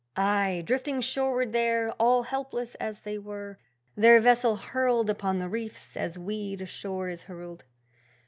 [0.17, 0.63] Aye!
[0.65, 3.59] drifting shoreward there, All helpless as they were,
[3.95, 7.65] Their vessel hurled upon the reefs as weed ashore is hurled.